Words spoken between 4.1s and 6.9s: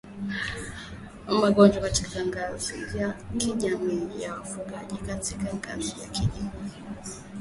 na wafugaji katika ngazi ya kijiji